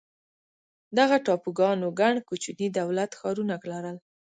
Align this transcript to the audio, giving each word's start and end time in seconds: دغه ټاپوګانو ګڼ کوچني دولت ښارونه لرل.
دغه 0.97 1.17
ټاپوګانو 1.25 1.87
ګڼ 1.99 2.13
کوچني 2.27 2.67
دولت 2.79 3.11
ښارونه 3.19 3.55
لرل. 3.71 3.97